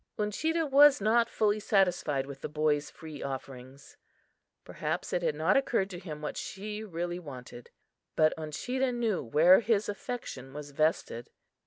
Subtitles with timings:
[0.17, 3.97] Uncheedah was not fully satisfied with the boy's free offerings.
[4.63, 7.69] Perhaps it had not occurred to him what she really wanted.
[8.15, 11.29] But Uncheedah knew where his affection was vested.